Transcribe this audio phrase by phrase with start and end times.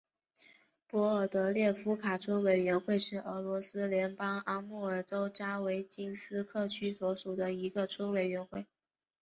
[0.87, 8.65] 博尔德列夫卡村委员会是俄罗斯联邦阿穆尔州扎维京斯克区所属的一个村委员会。